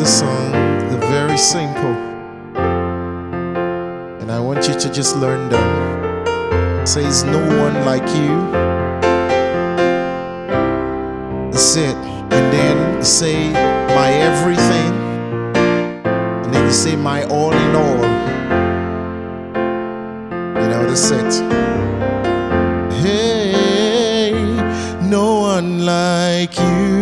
The 0.00 0.06
song, 0.06 0.52
they're 0.88 1.10
very 1.10 1.36
simple. 1.36 1.94
And 4.20 4.32
I 4.32 4.40
want 4.40 4.66
you 4.66 4.72
to 4.72 4.90
just 4.90 5.14
learn 5.16 5.50
them. 5.50 6.80
It 6.80 6.86
says, 6.86 7.24
No 7.24 7.38
one 7.62 7.84
like 7.84 8.08
you. 8.16 8.34
That's 11.52 11.76
it. 11.76 11.94
And 12.34 12.44
then 12.54 13.04
say, 13.04 13.52
My 13.94 14.10
everything. 14.10 14.92
And 16.44 16.54
then 16.54 16.64
you 16.64 16.72
say, 16.72 16.96
My 16.96 17.24
all 17.24 17.52
in 17.52 17.74
all. 17.76 18.02
You 20.62 20.68
know, 20.70 20.86
that's 20.88 21.10
it. 21.10 21.32
Hey, 23.02 24.32
no 25.10 25.40
one 25.40 25.84
like 25.84 26.58
you. 26.58 26.99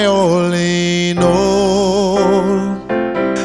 My 0.00 0.06
all 0.06 0.54
in 0.54 1.18
all. 1.18 2.56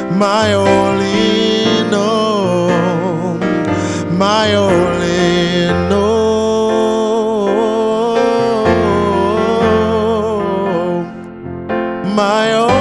My 0.09 0.53
all 0.53 1.01
in 1.01 1.93
all. 1.93 3.37
My 4.09 4.55
all 4.55 5.01
in 5.01 5.91
all. 5.91 6.21
My 12.15 12.53
all 12.53 12.74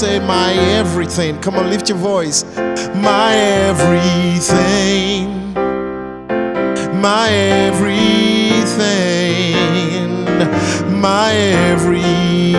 say 0.00 0.18
my 0.18 0.52
everything. 0.54 1.38
Come 1.42 1.56
on, 1.56 1.68
lift 1.68 1.90
your 1.90 1.98
voice. 1.98 2.44
My 2.94 3.34
everything. 3.68 3.92
My 6.98 7.28
everything. 7.28 7.84
My 11.02 11.32
everything. 11.34 12.54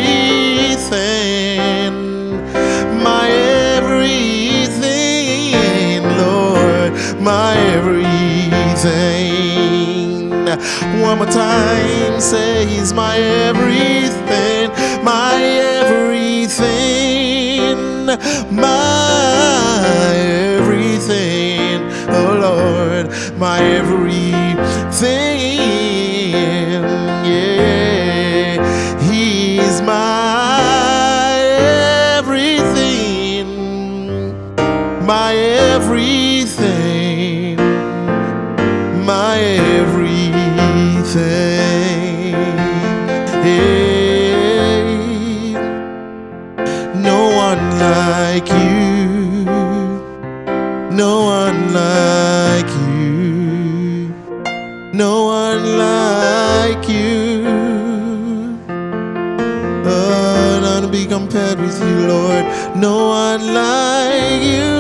My 3.04 3.30
everything, 3.78 4.82
Lord. 6.18 6.92
My 7.22 7.56
everything. 7.78 9.31
One 11.02 11.18
more 11.18 11.28
time, 11.28 12.20
say 12.20 12.66
He's 12.66 12.94
my 12.94 13.18
everything, 13.18 14.70
my 15.04 15.34
everything, 15.42 16.58
my 18.56 20.14
everything, 20.18 21.82
oh 22.10 22.38
Lord, 22.42 23.10
my 23.40 23.60
everything, 23.62 24.51
no 54.94 55.26
one 55.26 55.78
like 55.78 56.88
you. 56.90 57.46
Oh, 59.86 60.60
none 60.62 60.84
to 60.84 60.88
be 60.90 61.06
compared 61.06 61.60
with 61.60 61.80
you, 61.80 62.08
Lord. 62.08 62.46
No 62.76 63.08
one 63.08 63.54
like 63.54 64.42
you, 64.44 64.71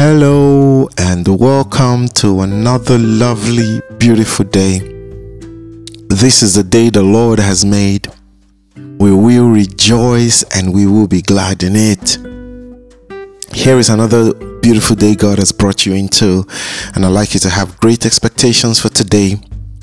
Hello 0.00 0.88
and 0.96 1.26
welcome 1.26 2.06
to 2.06 2.42
another 2.42 2.96
lovely, 2.96 3.80
beautiful 3.98 4.44
day. 4.44 4.78
This 6.08 6.40
is 6.40 6.54
the 6.54 6.62
day 6.62 6.88
the 6.88 7.02
Lord 7.02 7.40
has 7.40 7.64
made. 7.64 8.06
We 8.76 9.12
will 9.12 9.48
rejoice 9.48 10.44
and 10.54 10.72
we 10.72 10.86
will 10.86 11.08
be 11.08 11.20
glad 11.20 11.64
in 11.64 11.74
it. 11.74 12.16
Here 13.52 13.76
is 13.76 13.88
another 13.88 14.34
beautiful 14.60 14.94
day 14.94 15.16
God 15.16 15.38
has 15.38 15.50
brought 15.50 15.84
you 15.84 15.94
into, 15.94 16.46
and 16.94 17.04
I'd 17.04 17.08
like 17.08 17.34
you 17.34 17.40
to 17.40 17.50
have 17.50 17.80
great 17.80 18.06
expectations 18.06 18.78
for 18.78 18.90
today 18.90 19.34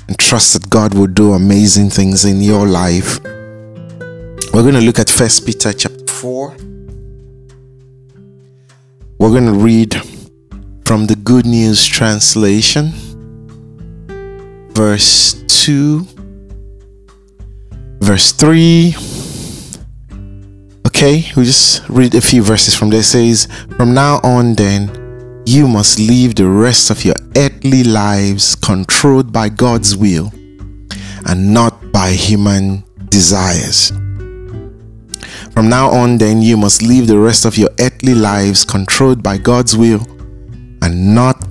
and 0.08 0.18
trust 0.18 0.54
that 0.54 0.70
God 0.70 0.94
will 0.94 1.08
do 1.08 1.34
amazing 1.34 1.90
things 1.90 2.24
in 2.24 2.40
your 2.40 2.66
life. 2.66 3.22
We're 3.22 4.62
going 4.62 4.72
to 4.76 4.80
look 4.80 4.98
at 4.98 5.10
First 5.10 5.44
Peter 5.44 5.74
chapter 5.74 6.06
4 6.06 6.56
we're 9.18 9.30
going 9.30 9.46
to 9.46 9.52
read 9.52 9.94
from 10.84 11.06
the 11.06 11.16
Good 11.16 11.46
News 11.46 11.84
Translation, 11.86 12.92
verse 14.72 15.42
2, 15.64 16.06
verse 18.00 18.32
3. 18.32 18.94
Okay, 20.86 21.24
we 21.36 21.44
just 21.44 21.88
read 21.88 22.14
a 22.14 22.20
few 22.20 22.42
verses 22.42 22.74
from 22.74 22.90
there. 22.90 23.00
It 23.00 23.04
says, 23.04 23.48
From 23.76 23.94
now 23.94 24.20
on, 24.22 24.54
then, 24.54 25.42
you 25.46 25.66
must 25.66 25.98
live 25.98 26.34
the 26.34 26.48
rest 26.48 26.90
of 26.90 27.04
your 27.04 27.16
earthly 27.36 27.84
lives 27.84 28.54
controlled 28.54 29.32
by 29.32 29.48
God's 29.48 29.96
will 29.96 30.30
and 31.26 31.52
not 31.52 31.90
by 31.90 32.12
human 32.12 32.84
desires. 33.08 33.92
From 35.56 35.70
now 35.70 35.88
on, 35.88 36.18
then, 36.18 36.42
you 36.42 36.58
must 36.58 36.82
live 36.82 37.06
the 37.06 37.18
rest 37.18 37.46
of 37.46 37.56
your 37.56 37.70
earthly 37.80 38.12
lives 38.12 38.62
controlled 38.62 39.22
by 39.22 39.38
God's 39.38 39.74
will 39.74 40.02
and 40.82 41.14
not 41.14 41.42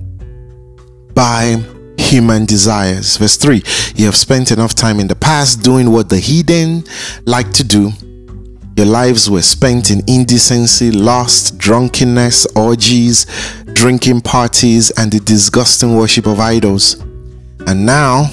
by 1.15 1.63
human 1.97 2.45
desires. 2.45 3.17
Verse 3.17 3.35
3 3.35 3.63
You 3.95 4.05
have 4.05 4.15
spent 4.15 4.51
enough 4.51 4.75
time 4.75 4.99
in 4.99 5.07
the 5.07 5.15
past 5.15 5.63
doing 5.63 5.89
what 5.89 6.09
the 6.09 6.19
heathen 6.19 6.83
like 7.25 7.51
to 7.53 7.63
do. 7.63 7.93
Your 8.77 8.85
lives 8.85 9.27
were 9.27 9.41
spent 9.41 9.89
in 9.89 10.03
indecency, 10.05 10.91
lust, 10.91 11.57
drunkenness, 11.57 12.45
orgies, 12.55 13.25
drinking 13.73 14.21
parties, 14.21 14.91
and 14.91 15.11
the 15.11 15.19
disgusting 15.19 15.95
worship 15.95 16.27
of 16.27 16.39
idols. 16.39 16.93
And 17.65 17.87
now, 17.87 18.29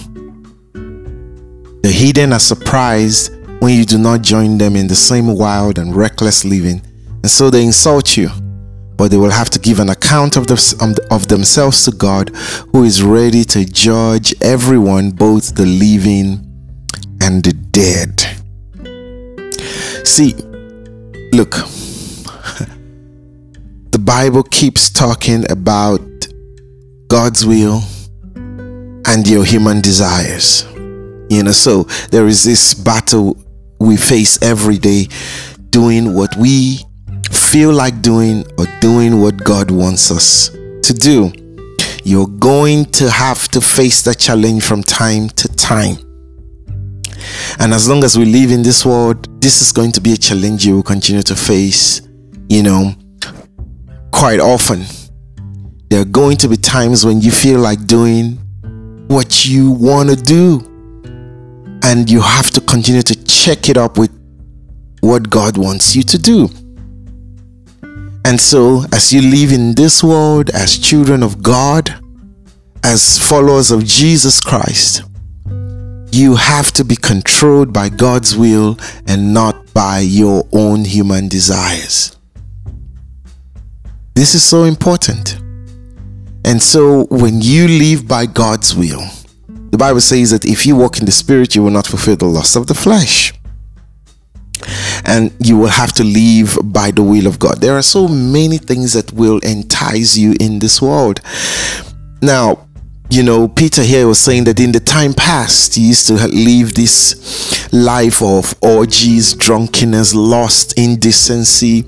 the 0.74 1.90
heathen 1.90 2.34
are 2.34 2.40
surprised 2.40 3.41
when 3.62 3.78
you 3.78 3.84
do 3.84 3.96
not 3.96 4.22
join 4.22 4.58
them 4.58 4.74
in 4.74 4.88
the 4.88 4.94
same 4.96 5.28
wild 5.36 5.78
and 5.78 5.94
reckless 5.94 6.44
living. 6.44 6.82
And 7.22 7.30
so 7.30 7.48
they 7.48 7.64
insult 7.64 8.16
you, 8.16 8.28
but 8.96 9.12
they 9.12 9.16
will 9.16 9.30
have 9.30 9.50
to 9.50 9.60
give 9.60 9.78
an 9.78 9.88
account 9.88 10.36
of, 10.36 10.48
the, 10.48 10.76
um, 10.80 10.96
of 11.12 11.28
themselves 11.28 11.84
to 11.84 11.92
God, 11.92 12.30
who 12.72 12.82
is 12.82 13.04
ready 13.04 13.44
to 13.44 13.64
judge 13.64 14.34
everyone, 14.42 15.12
both 15.12 15.54
the 15.54 15.64
living 15.64 16.44
and 17.20 17.44
the 17.44 17.52
dead. 17.52 18.22
See, 20.04 20.32
look, 21.32 21.52
the 23.92 24.00
Bible 24.00 24.42
keeps 24.42 24.90
talking 24.90 25.48
about 25.52 26.00
God's 27.06 27.46
will 27.46 27.84
and 28.34 29.24
your 29.24 29.44
human 29.44 29.80
desires. 29.80 30.64
You 31.30 31.44
know, 31.44 31.52
so 31.52 31.84
there 32.10 32.26
is 32.26 32.42
this 32.42 32.74
battle 32.74 33.36
we 33.82 33.96
face 33.96 34.40
every 34.42 34.78
day 34.78 35.08
doing 35.70 36.14
what 36.14 36.36
we 36.36 36.80
feel 37.30 37.72
like 37.72 38.00
doing 38.02 38.44
or 38.58 38.66
doing 38.80 39.20
what 39.20 39.42
God 39.44 39.70
wants 39.70 40.10
us 40.10 40.50
to 40.82 40.92
do. 40.92 41.32
You're 42.04 42.26
going 42.26 42.86
to 42.92 43.10
have 43.10 43.48
to 43.48 43.60
face 43.60 44.02
that 44.02 44.18
challenge 44.18 44.64
from 44.64 44.82
time 44.82 45.28
to 45.30 45.48
time. 45.48 45.96
And 47.58 47.72
as 47.72 47.88
long 47.88 48.04
as 48.04 48.18
we 48.18 48.24
live 48.24 48.50
in 48.50 48.62
this 48.62 48.84
world, 48.84 49.40
this 49.40 49.62
is 49.62 49.72
going 49.72 49.92
to 49.92 50.00
be 50.00 50.12
a 50.12 50.16
challenge 50.16 50.64
you 50.64 50.76
will 50.76 50.82
continue 50.82 51.22
to 51.22 51.36
face, 51.36 52.02
you 52.48 52.62
know, 52.62 52.94
quite 54.10 54.40
often. 54.40 54.84
There 55.90 56.00
are 56.00 56.06
going 56.06 56.36
to 56.38 56.48
be 56.48 56.56
times 56.56 57.04
when 57.04 57.20
you 57.20 57.30
feel 57.30 57.60
like 57.60 57.86
doing 57.86 58.38
what 59.08 59.46
you 59.46 59.70
want 59.70 60.08
to 60.08 60.16
do 60.16 60.71
and 61.82 62.08
you 62.10 62.20
have 62.20 62.50
to 62.52 62.60
continue 62.60 63.02
to 63.02 63.24
check 63.24 63.68
it 63.68 63.76
up 63.76 63.98
with 63.98 64.10
what 65.00 65.28
God 65.28 65.56
wants 65.56 65.96
you 65.96 66.02
to 66.04 66.18
do. 66.18 66.48
And 68.24 68.40
so, 68.40 68.84
as 68.92 69.12
you 69.12 69.20
live 69.20 69.52
in 69.52 69.74
this 69.74 70.02
world 70.02 70.50
as 70.50 70.78
children 70.78 71.22
of 71.22 71.42
God, 71.42 71.92
as 72.84 73.18
followers 73.18 73.70
of 73.70 73.84
Jesus 73.84 74.40
Christ, 74.40 75.02
you 76.12 76.36
have 76.36 76.70
to 76.72 76.84
be 76.84 76.94
controlled 76.94 77.72
by 77.72 77.88
God's 77.88 78.36
will 78.36 78.78
and 79.06 79.34
not 79.34 79.72
by 79.74 80.00
your 80.00 80.46
own 80.52 80.84
human 80.84 81.28
desires. 81.28 82.16
This 84.14 84.34
is 84.34 84.44
so 84.44 84.64
important. 84.64 85.40
And 86.44 86.62
so, 86.62 87.06
when 87.06 87.40
you 87.40 87.66
live 87.66 88.06
by 88.06 88.26
God's 88.26 88.74
will, 88.74 89.02
the 89.72 89.78
Bible 89.78 90.02
says 90.02 90.30
that 90.30 90.44
if 90.44 90.66
you 90.66 90.76
walk 90.76 90.98
in 90.98 91.06
the 91.06 91.12
Spirit, 91.12 91.56
you 91.56 91.62
will 91.62 91.70
not 91.70 91.86
fulfill 91.86 92.14
the 92.14 92.26
lust 92.26 92.56
of 92.56 92.66
the 92.66 92.74
flesh. 92.74 93.32
And 95.06 95.34
you 95.40 95.56
will 95.56 95.68
have 95.70 95.94
to 95.94 96.04
live 96.04 96.58
by 96.62 96.90
the 96.90 97.02
will 97.02 97.26
of 97.26 97.38
God. 97.38 97.62
There 97.62 97.74
are 97.76 97.82
so 97.82 98.06
many 98.06 98.58
things 98.58 98.92
that 98.92 99.10
will 99.14 99.38
entice 99.38 100.14
you 100.14 100.34
in 100.38 100.58
this 100.58 100.82
world. 100.82 101.22
Now, 102.20 102.68
you 103.08 103.22
know, 103.22 103.48
Peter 103.48 103.82
here 103.82 104.06
was 104.06 104.20
saying 104.20 104.44
that 104.44 104.60
in 104.60 104.72
the 104.72 104.80
time 104.80 105.14
past, 105.14 105.74
he 105.74 105.88
used 105.88 106.06
to 106.08 106.14
live 106.28 106.74
this 106.74 107.72
life 107.72 108.22
of 108.22 108.54
orgies, 108.60 109.32
drunkenness, 109.32 110.14
lust, 110.14 110.78
indecency, 110.78 111.86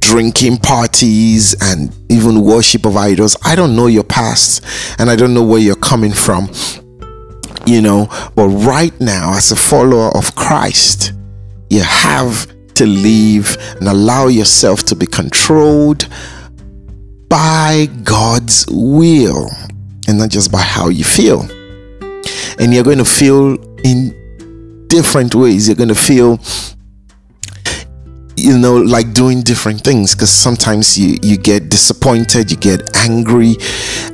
drinking 0.00 0.58
parties, 0.58 1.56
and 1.62 1.96
even 2.10 2.42
worship 2.42 2.84
of 2.84 2.94
idols. 2.94 3.36
I 3.42 3.56
don't 3.56 3.74
know 3.74 3.86
your 3.86 4.04
past, 4.04 4.62
and 4.98 5.08
I 5.08 5.16
don't 5.16 5.32
know 5.32 5.44
where 5.44 5.60
you're 5.60 5.76
coming 5.76 6.12
from 6.12 6.50
you 7.66 7.82
know. 7.82 8.08
But 8.34 8.48
right 8.48 8.98
now, 9.00 9.34
as 9.34 9.52
a 9.52 9.56
follower 9.56 10.16
of 10.16 10.34
Christ, 10.34 11.12
you 11.70 11.82
have 11.82 12.46
to 12.74 12.86
live 12.86 13.56
and 13.78 13.88
allow 13.88 14.28
yourself 14.28 14.84
to 14.84 14.96
be 14.96 15.06
controlled 15.06 16.08
by 17.28 17.88
God's 18.04 18.66
will 18.70 19.48
and 20.06 20.18
not 20.18 20.30
just 20.30 20.52
by 20.52 20.60
how 20.60 20.88
you 20.88 21.04
feel. 21.04 21.42
And 22.58 22.72
you're 22.72 22.84
going 22.84 22.98
to 22.98 23.04
feel 23.04 23.56
in 23.84 24.86
different 24.88 25.34
ways. 25.34 25.68
You're 25.68 25.76
going 25.76 25.88
to 25.88 25.94
feel 25.94 26.38
you 28.36 28.58
know 28.58 28.76
like 28.76 29.14
doing 29.14 29.40
different 29.40 29.80
things 29.80 30.14
because 30.14 30.30
sometimes 30.30 30.98
you 30.98 31.16
you 31.22 31.38
get 31.38 31.70
disappointed 31.70 32.50
you 32.50 32.56
get 32.58 32.94
angry 32.94 33.56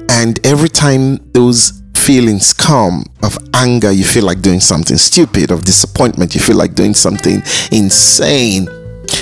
and 0.09 0.39
every 0.47 0.69
time 0.69 1.17
those 1.33 1.82
feelings 2.03 2.53
come 2.53 3.05
of 3.23 3.39
anger, 3.55 3.93
you 3.93 4.05
feel 4.05 4.25
like 4.25 4.43
doing 4.43 4.61
something 4.61 4.97
stupid, 4.97 5.51
of 5.51 5.65
disappointment, 5.65 6.35
you 6.35 6.41
feel 6.41 6.57
like 6.57 6.75
doing 6.75 6.95
something 6.95 7.43
insane. 7.71 8.69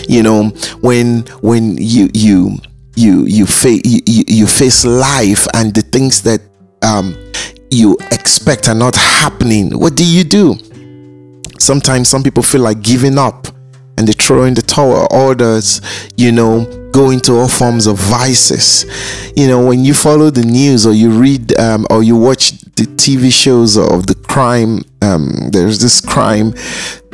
You 0.08 0.22
know, 0.22 0.48
when 0.80 1.20
when 1.42 1.76
you 1.78 2.08
you 2.14 2.58
you 2.96 3.26
you 3.26 3.46
face 3.46 3.82
you, 3.84 4.24
you 4.28 4.46
face 4.46 4.84
life 4.84 5.46
and 5.54 5.74
the 5.74 5.82
things 5.82 6.22
that 6.22 6.40
um 6.82 7.14
you 7.70 7.96
expect 8.10 8.68
are 8.68 8.74
not 8.74 8.96
happening, 8.96 9.78
what 9.78 9.94
do 9.94 10.04
you 10.04 10.24
do? 10.24 10.56
Sometimes 11.58 12.08
some 12.08 12.22
people 12.22 12.42
feel 12.42 12.62
like 12.62 12.82
giving 12.82 13.18
up 13.18 13.46
and 14.00 14.08
they 14.08 14.12
throw 14.12 14.44
in 14.44 14.54
the 14.54 14.62
towel. 14.62 15.06
Others, 15.10 15.82
you 16.16 16.32
know, 16.32 16.64
go 16.90 17.10
into 17.10 17.34
all 17.34 17.48
forms 17.48 17.86
of 17.86 17.98
vices. 17.98 18.86
You 19.36 19.46
know, 19.46 19.66
when 19.66 19.84
you 19.84 19.92
follow 19.92 20.30
the 20.30 20.42
news 20.42 20.86
or 20.86 20.94
you 20.94 21.10
read 21.10 21.56
um, 21.58 21.86
or 21.90 22.02
you 22.02 22.16
watch 22.16 22.52
the 22.76 22.84
TV 22.84 23.30
shows 23.30 23.76
of 23.76 24.06
the 24.06 24.14
crime, 24.14 24.80
um, 25.02 25.50
there's 25.52 25.80
this 25.80 26.00
crime, 26.00 26.54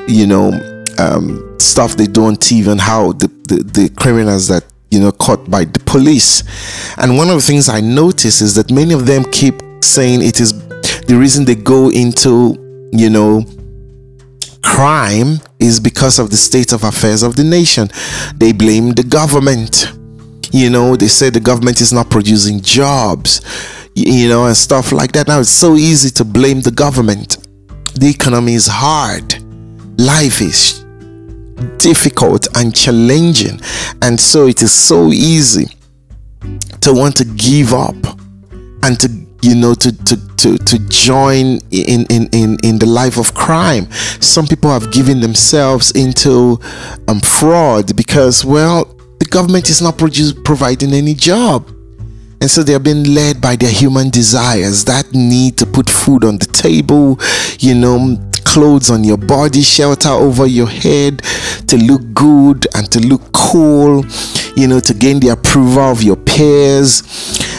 you 0.06 0.28
know, 0.28 0.52
um, 0.98 1.58
stuff 1.58 1.96
they 1.96 2.06
do 2.06 2.26
on 2.26 2.36
TV 2.36 2.70
and 2.70 2.80
how 2.80 3.10
the, 3.14 3.26
the, 3.48 3.56
the 3.64 3.88
criminals 3.96 4.46
that 4.46 4.64
you 4.92 5.00
know 5.00 5.10
caught 5.10 5.50
by 5.50 5.64
the 5.64 5.80
police. 5.80 6.44
And 6.98 7.16
one 7.16 7.30
of 7.30 7.34
the 7.34 7.42
things 7.42 7.68
I 7.68 7.80
notice 7.80 8.40
is 8.40 8.54
that 8.54 8.70
many 8.70 8.94
of 8.94 9.06
them 9.06 9.24
keep 9.32 9.60
saying 9.82 10.22
it 10.22 10.38
is 10.38 10.52
the 11.06 11.16
reason 11.18 11.44
they 11.44 11.56
go 11.56 11.90
into 11.90 12.54
you 12.92 13.10
know 13.10 13.44
crime 14.62 15.40
is 15.58 15.80
because 15.80 16.18
of 16.18 16.30
the 16.30 16.36
state 16.36 16.72
of 16.72 16.84
affairs 16.84 17.22
of 17.22 17.36
the 17.36 17.44
nation. 17.44 17.88
They 18.36 18.52
blame 18.52 18.92
the 18.92 19.02
government. 19.02 19.92
You 20.52 20.70
know, 20.70 20.96
they 20.96 21.08
say 21.08 21.30
the 21.30 21.40
government 21.40 21.80
is 21.80 21.92
not 21.92 22.10
producing 22.10 22.60
jobs, 22.60 23.40
you 23.94 24.28
know, 24.28 24.46
and 24.46 24.56
stuff 24.56 24.92
like 24.92 25.12
that. 25.12 25.28
Now 25.28 25.40
it's 25.40 25.50
so 25.50 25.74
easy 25.74 26.10
to 26.10 26.24
blame 26.24 26.60
the 26.60 26.70
government. 26.70 27.38
The 27.94 28.08
economy 28.08 28.54
is 28.54 28.66
hard, 28.66 29.42
life 29.98 30.40
is 30.40 30.84
difficult 31.78 32.46
and 32.54 32.74
challenging, 32.74 33.60
and 34.02 34.20
so 34.20 34.46
it 34.46 34.62
is 34.62 34.72
so 34.72 35.08
easy 35.08 35.66
to 36.82 36.92
want 36.92 37.16
to 37.16 37.24
give 37.24 37.72
up 37.72 37.96
and 38.82 39.00
to 39.00 39.25
you 39.42 39.54
know 39.54 39.74
to 39.74 39.92
to 40.04 40.36
to, 40.36 40.58
to 40.58 40.78
join 40.88 41.58
in, 41.70 42.06
in 42.10 42.28
in 42.32 42.56
in 42.62 42.78
the 42.78 42.86
life 42.86 43.18
of 43.18 43.34
crime. 43.34 43.90
Some 44.20 44.46
people 44.46 44.70
have 44.70 44.92
given 44.92 45.20
themselves 45.20 45.90
into 45.92 46.58
um, 47.08 47.20
fraud 47.20 47.96
because 47.96 48.44
well 48.44 48.84
the 49.18 49.26
government 49.26 49.70
is 49.70 49.80
not 49.80 49.98
produce, 49.98 50.32
providing 50.32 50.92
any 50.92 51.14
job. 51.14 51.70
And 52.38 52.50
so 52.50 52.62
they're 52.62 52.78
being 52.78 53.14
led 53.14 53.40
by 53.40 53.56
their 53.56 53.70
human 53.70 54.10
desires 54.10 54.84
that 54.84 55.12
need 55.14 55.56
to 55.56 55.66
put 55.66 55.88
food 55.88 56.22
on 56.22 56.36
the 56.36 56.44
table 56.44 57.18
you 57.58 57.74
know 57.74 58.16
clothes 58.44 58.90
on 58.90 59.04
your 59.04 59.16
body 59.16 59.60
shelter 59.62 60.10
over 60.10 60.46
your 60.46 60.68
head 60.68 61.18
to 61.66 61.76
look 61.76 62.00
good 62.14 62.66
and 62.74 62.90
to 62.92 63.00
look 63.00 63.20
cool 63.32 64.04
you 64.56 64.68
know 64.68 64.80
to 64.80 64.94
gain 64.94 65.18
the 65.20 65.28
approval 65.28 65.82
of 65.82 66.02
your 66.02 66.16
peers 66.16 67.02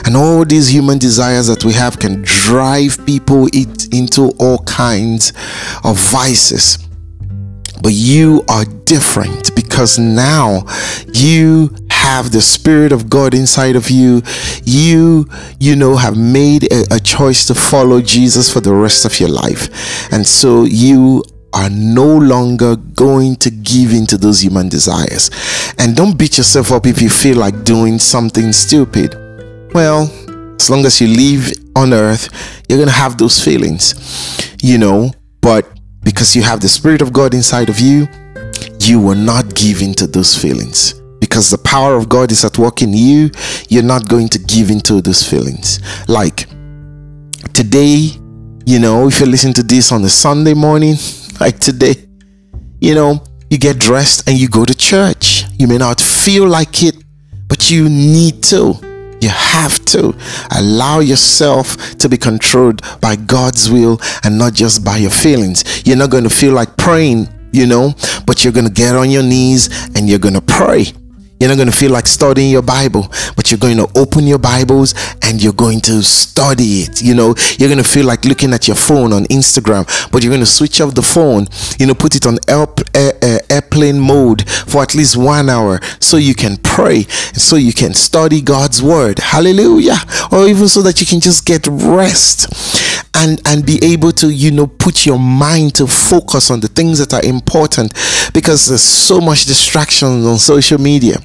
and 0.07 0.15
all 0.15 0.45
these 0.45 0.69
human 0.69 0.97
desires 0.97 1.47
that 1.47 1.65
we 1.65 1.73
have 1.73 1.99
can 1.99 2.21
drive 2.21 3.05
people 3.05 3.49
into 3.53 4.31
all 4.39 4.59
kinds 4.59 5.33
of 5.83 5.97
vices. 5.97 6.77
But 7.83 7.91
you 7.91 8.41
are 8.47 8.63
different 8.63 9.53
because 9.53 9.99
now 9.99 10.65
you 11.13 11.75
have 11.89 12.31
the 12.31 12.41
spirit 12.41 12.93
of 12.93 13.09
god 13.09 13.33
inside 13.33 13.75
of 13.75 13.89
you. 13.89 14.21
You 14.63 15.27
you 15.59 15.75
know 15.75 15.97
have 15.97 16.15
made 16.15 16.71
a, 16.71 16.85
a, 16.89 16.99
choice 17.01 17.45
to 17.47 17.53
follow 17.53 18.01
jesus 18.01 18.51
for 18.51 18.61
the 18.61 18.73
rest 18.73 19.03
of 19.03 19.19
your 19.19 19.27
life. 19.27 20.13
And 20.13 20.25
so 20.25 20.63
you 20.63 21.25
are 21.51 21.69
no 21.69 22.17
longer 22.17 22.77
going 22.77 23.35
to 23.37 23.51
give 23.51 23.91
into 23.91 24.17
those 24.17 24.41
human 24.41 24.69
desires. 24.69 25.29
And 25.77 25.97
don't 25.97 26.17
beat 26.17 26.37
yourself 26.37 26.71
up 26.71 26.85
if 26.85 27.01
you 27.01 27.09
feel 27.09 27.35
like 27.35 27.65
doing 27.65 27.99
something 27.99 28.53
stupid 28.53 29.26
well 29.73 30.09
as 30.55 30.69
long 30.69 30.85
as 30.85 30.99
you 30.99 31.07
live 31.07 31.51
on 31.75 31.93
earth 31.93 32.29
you're 32.67 32.77
going 32.77 32.89
to 32.89 32.93
have 32.93 33.17
those 33.17 33.43
feelings 33.43 34.55
you 34.61 34.77
know 34.77 35.11
but 35.41 35.77
because 36.07 36.37
you 36.37 36.41
have 36.41 36.61
the 36.61 36.69
Spirit 36.69 37.01
of 37.01 37.11
God 37.11 37.33
inside 37.33 37.67
of 37.67 37.81
you, 37.81 38.07
you 38.79 38.97
will 38.97 39.13
not 39.15 39.53
give 39.55 39.81
into 39.81 40.07
those 40.07 40.41
feelings. 40.41 40.93
Because 41.19 41.49
the 41.49 41.57
power 41.57 41.95
of 41.95 42.07
God 42.07 42.31
is 42.31 42.45
at 42.45 42.57
work 42.57 42.81
in 42.81 42.93
you, 42.93 43.29
you're 43.67 43.83
not 43.83 44.07
going 44.07 44.29
to 44.29 44.39
give 44.39 44.69
into 44.69 45.01
those 45.01 45.27
feelings. 45.27 45.81
Like 46.07 46.47
today, 47.53 48.11
you 48.65 48.79
know, 48.79 49.07
if 49.09 49.19
you 49.19 49.25
listen 49.25 49.51
to 49.53 49.63
this 49.63 49.91
on 49.91 50.01
a 50.05 50.09
Sunday 50.09 50.53
morning, 50.53 50.95
like 51.41 51.59
today, 51.59 51.95
you 52.79 52.95
know, 52.95 53.21
you 53.49 53.57
get 53.57 53.77
dressed 53.77 54.29
and 54.29 54.37
you 54.37 54.47
go 54.47 54.63
to 54.63 54.73
church. 54.73 55.43
You 55.59 55.67
may 55.67 55.77
not 55.77 55.99
feel 55.99 56.47
like 56.47 56.83
it, 56.83 56.95
but 57.49 57.69
you 57.69 57.89
need 57.89 58.43
to. 58.43 58.86
You 59.19 59.29
have 59.29 59.83
to 59.85 60.15
allow 60.51 60.99
yourself 60.99 61.97
to 61.97 62.09
be 62.09 62.17
controlled 62.17 62.81
by 63.01 63.15
God's 63.15 63.69
will 63.71 63.99
and 64.23 64.37
not 64.37 64.53
just 64.53 64.83
by 64.83 64.97
your 64.97 65.11
feelings. 65.11 65.85
You're 65.85 65.97
not 65.97 66.11
going 66.11 66.23
to 66.23 66.29
feel 66.29 66.53
like 66.53 66.77
praying, 66.77 67.27
you 67.51 67.65
know, 67.65 67.93
but 68.25 68.43
you're 68.43 68.53
going 68.53 68.67
to 68.67 68.71
get 68.73 68.95
on 68.95 69.09
your 69.09 69.23
knees 69.23 69.69
and 69.95 70.07
you're 70.07 70.19
going 70.19 70.35
to 70.35 70.41
pray. 70.41 70.85
You're 71.39 71.49
not 71.49 71.55
going 71.55 71.69
to 71.69 71.75
feel 71.75 71.91
like 71.91 72.07
studying 72.07 72.49
your 72.49 72.61
Bible, 72.61 73.07
but 73.35 73.51
you're 73.51 73.59
going 73.59 73.77
to 73.77 73.87
open 73.95 74.25
your 74.25 74.39
Bibles 74.39 74.95
and 75.21 75.41
you're 75.41 75.53
going 75.53 75.81
to 75.81 76.01
study 76.01 76.81
it. 76.81 77.01
You 77.01 77.13
know, 77.13 77.35
you're 77.59 77.69
going 77.69 77.83
to 77.83 77.87
feel 77.87 78.05
like 78.05 78.25
looking 78.25 78.53
at 78.53 78.67
your 78.67 78.75
phone 78.77 79.13
on 79.13 79.25
Instagram, 79.25 79.85
but 80.11 80.23
you're 80.23 80.31
going 80.31 80.41
to 80.41 80.45
switch 80.45 80.81
off 80.81 80.95
the 80.95 81.01
phone, 81.01 81.47
you 81.79 81.85
know, 81.85 81.93
put 81.93 82.15
it 82.15 82.25
on 82.25 82.37
air, 82.47 82.67
air, 82.95 83.41
airplane 83.49 83.99
mode 83.99 84.49
for 84.49 84.81
at 84.81 84.95
least 84.95 85.15
one 85.17 85.49
hour 85.49 85.79
so 85.99 86.17
you 86.17 86.33
can 86.33 86.57
pray 86.57 87.03
so 87.03 87.55
you 87.55 87.73
can 87.73 87.93
study 87.93 88.41
God's 88.41 88.81
word. 88.81 89.19
Hallelujah. 89.19 89.97
Or 90.31 90.47
even 90.47 90.67
so 90.67 90.81
that 90.81 90.99
you 91.01 91.07
can 91.07 91.19
just 91.19 91.45
get 91.45 91.67
rest 91.67 92.47
and 93.15 93.41
and 93.45 93.65
be 93.65 93.79
able 93.83 94.11
to 94.11 94.29
you 94.29 94.51
know 94.51 94.67
put 94.67 95.05
your 95.05 95.19
mind 95.19 95.73
to 95.75 95.87
focus 95.87 96.51
on 96.51 96.59
the 96.59 96.67
things 96.67 96.99
that 96.99 97.13
are 97.13 97.23
important 97.27 97.93
because 98.33 98.67
there's 98.67 98.81
so 98.81 99.19
much 99.19 99.45
distractions 99.45 100.25
on 100.25 100.37
social 100.37 100.79
media 100.79 101.17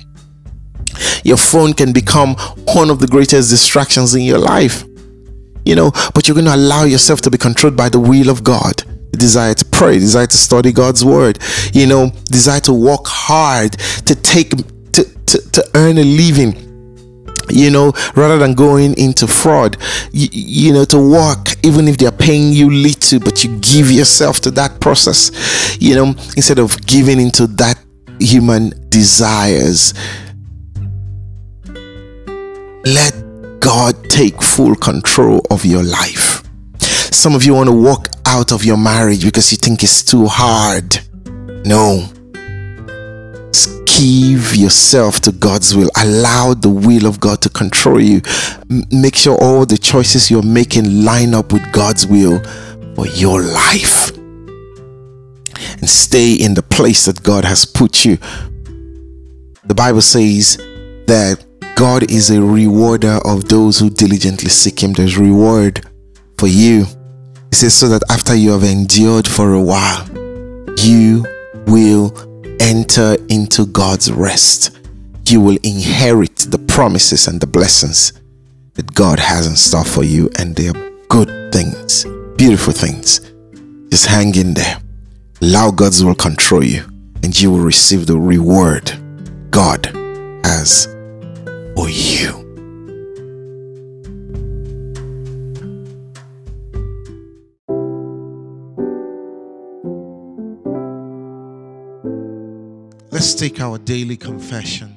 your 1.25 1.37
phone 1.37 1.73
can 1.73 1.93
become 1.93 2.35
one 2.75 2.91
of 2.91 2.99
the 2.99 3.07
greatest 3.07 3.51
distractions 3.51 4.15
in 4.15 4.23
your 4.23 4.39
life. 4.39 4.85
You 5.65 5.77
know 5.77 5.93
but 6.15 6.27
you're 6.27 6.35
going 6.35 6.47
to 6.47 6.55
allow 6.55 6.85
yourself 6.85 7.21
to 7.23 7.31
be 7.31 7.39
controlled 7.39 7.77
by 7.77 7.89
the 7.89 8.01
will 8.01 8.31
of 8.31 8.43
god. 8.43 8.83
Desire 9.13 9.55
to 9.55 9.65
pray 9.67 9.99
desire 9.99 10.27
to 10.27 10.37
study 10.37 10.73
god's 10.73 11.05
word. 11.05 11.39
You 11.73 11.87
know 11.87 12.11
desire 12.25 12.61
to 12.61 12.73
work 12.73 13.07
hard 13.07 13.73
to 14.07 14.15
take 14.15 14.51
to, 14.93 15.05
to, 15.27 15.51
to 15.53 15.71
earn 15.75 15.99
a 15.99 16.05
living. 16.05 16.59
You 17.49 17.71
know 17.71 17.93
rather 18.17 18.39
than 18.39 18.55
going 18.55 18.99
into 18.99 19.27
fraud. 19.27 19.77
You, 20.13 20.29
you, 20.33 20.73
know 20.73 20.85
to 20.87 20.99
work 20.99 21.55
even 21.63 21.87
if 21.87 21.99
they're 21.99 22.11
paying 22.11 22.53
you 22.53 22.71
little 22.71 23.21
but 23.21 23.45
you 23.45 23.57
give 23.59 23.91
yourself 23.91 24.41
to 24.41 24.51
that 24.53 24.81
process. 24.81 25.77
You 25.81 25.95
know 25.95 26.07
instead 26.37 26.59
of 26.59 26.85
giving 26.87 27.21
into 27.21 27.47
that 27.47 27.79
human 28.19 28.73
desires 28.89 29.95
let 32.85 33.13
god 33.61 33.95
take 34.09 34.41
full 34.43 34.75
control 34.75 35.41
of 35.51 35.65
your 35.65 35.83
life 35.83 36.43
some 36.79 37.35
of 37.35 37.45
you 37.45 37.55
want 37.55 37.69
to 37.69 37.75
walk 37.75 38.09
out 38.27 38.53
of 38.53 38.65
your 38.65 38.77
marriage 38.77 39.25
because 39.25 39.53
you 39.53 39.59
think 39.59 39.83
it's 39.83 40.03
too 40.03 40.27
hard 40.27 40.99
no 41.65 42.09
give 44.03 44.57
yourself 44.57 45.21
to 45.21 45.33
God's 45.33 45.77
will. 45.77 45.91
Allow 45.97 46.55
the 46.55 46.69
will 46.69 47.07
of 47.07 47.21
God 47.21 47.41
to 47.43 47.49
control 47.49 48.01
you. 48.01 48.21
Make 48.91 49.17
sure 49.17 49.37
all 49.41 49.67
the 49.67 49.79
choices 49.79 50.31
you're 50.31 50.43
making 50.43 51.05
line 51.05 51.35
up 51.35 51.53
with 51.53 51.71
God's 51.73 52.07
will 52.07 52.43
for 52.95 53.07
your 53.09 53.43
life. 53.43 54.11
And 55.79 55.89
stay 55.89 56.35
in 56.35 56.55
the 56.55 56.63
place 56.63 57.05
that 57.05 57.23
God 57.23 57.45
has 57.45 57.65
put 57.65 58.05
you. 58.05 58.17
The 59.65 59.75
Bible 59.75 60.03
says 60.03 60.57
that 61.07 61.45
God 61.77 62.11
is 62.11 62.31
a 62.31 62.41
rewarder 62.41 63.19
of 63.25 63.49
those 63.49 63.79
who 63.79 63.91
diligently 63.91 64.51
seek 64.51 64.83
Him. 64.83 64.93
There's 64.93 65.17
reward 65.19 65.85
for 66.39 66.47
you. 66.47 66.85
He 67.51 67.57
says, 67.57 67.75
so 67.75 67.89
that 67.89 68.03
after 68.11 68.35
you 68.35 68.51
have 68.51 68.65
endured 68.65 69.27
for 69.27 69.53
a 69.55 69.63
while, 69.63 70.07
you 70.79 71.27
will 71.67 72.13
enter 72.61 73.17
into 73.29 73.67
God's 73.67 74.11
rest, 74.11 74.79
you 75.29 75.41
will 75.41 75.59
inherit 75.63 76.37
the 76.37 76.59
promises 76.59 77.27
and 77.27 77.41
the 77.41 77.47
blessings 77.47 78.13
that 78.75 78.95
God 78.95 79.19
has 79.19 79.47
in 79.47 79.57
store 79.57 79.85
for 79.85 80.05
you, 80.05 80.31
and 80.39 80.55
they 80.57 80.69
are 80.69 80.91
good 81.09 81.53
things, 81.53 82.05
beautiful 82.37 82.73
things. 82.73 83.21
Just 83.91 84.07
hang 84.07 84.35
in 84.35 84.55
there. 84.55 84.81
Allow 85.43 85.71
God's 85.73 86.05
will 86.05 86.15
control 86.15 86.65
you, 86.65 86.85
and 87.23 87.39
you 87.39 87.51
will 87.51 87.61
receive 87.61 88.07
the 88.07 88.19
reward 88.19 88.91
God 89.51 89.87
has 90.45 90.87
for 91.75 91.89
you. 91.89 92.49
Let's 103.11 103.35
take 103.35 103.61
our 103.61 103.79
daily 103.79 104.17
confession. 104.17 104.97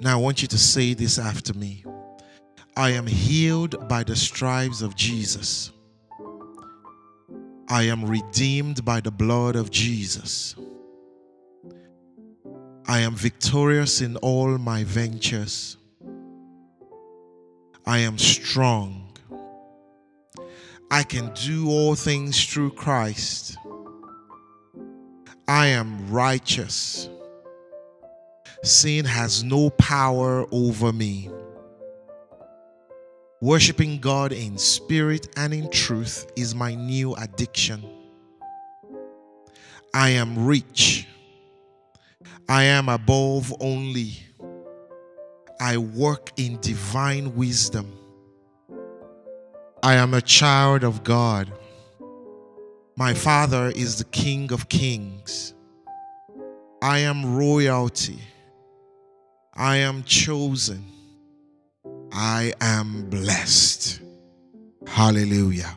Now, 0.00 0.18
I 0.18 0.20
want 0.20 0.42
you 0.42 0.48
to 0.48 0.58
say 0.58 0.94
this 0.94 1.18
after 1.18 1.54
me 1.54 1.84
I 2.76 2.90
am 2.90 3.06
healed 3.06 3.88
by 3.88 4.02
the 4.02 4.14
stripes 4.14 4.82
of 4.82 4.94
Jesus. 4.94 5.70
I 7.68 7.84
am 7.84 8.04
redeemed 8.04 8.84
by 8.84 9.00
the 9.00 9.10
blood 9.10 9.56
of 9.56 9.70
Jesus. 9.70 10.54
I 12.86 13.00
am 13.00 13.14
victorious 13.14 14.00
in 14.00 14.16
all 14.18 14.58
my 14.58 14.84
ventures. 14.84 15.76
I 17.88 17.98
am 17.98 18.18
strong. 18.18 19.12
I 20.90 21.04
can 21.04 21.32
do 21.34 21.68
all 21.68 21.94
things 21.94 22.44
through 22.44 22.72
Christ. 22.72 23.56
I 25.46 25.68
am 25.68 26.10
righteous. 26.10 27.08
Sin 28.64 29.04
has 29.04 29.44
no 29.44 29.70
power 29.70 30.46
over 30.50 30.92
me. 30.92 31.30
Worshipping 33.40 34.00
God 34.00 34.32
in 34.32 34.58
spirit 34.58 35.28
and 35.36 35.54
in 35.54 35.70
truth 35.70 36.26
is 36.34 36.56
my 36.56 36.74
new 36.74 37.14
addiction. 37.14 37.84
I 39.94 40.10
am 40.10 40.44
rich. 40.44 41.06
I 42.48 42.64
am 42.64 42.88
above 42.88 43.54
only. 43.60 44.25
I 45.60 45.78
work 45.78 46.32
in 46.36 46.60
divine 46.60 47.34
wisdom. 47.34 47.98
I 49.82 49.94
am 49.94 50.14
a 50.14 50.20
child 50.20 50.84
of 50.84 51.02
God. 51.02 51.50
My 52.96 53.14
Father 53.14 53.72
is 53.74 53.98
the 53.98 54.04
King 54.04 54.52
of 54.52 54.68
kings. 54.68 55.54
I 56.82 56.98
am 56.98 57.36
royalty. 57.36 58.18
I 59.54 59.76
am 59.76 60.02
chosen. 60.04 60.84
I 62.12 62.52
am 62.60 63.08
blessed. 63.08 64.00
Hallelujah. 64.86 65.76